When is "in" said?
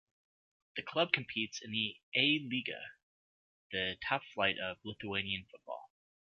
1.61-1.69